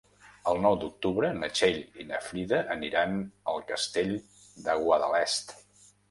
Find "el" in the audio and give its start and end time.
0.51-0.59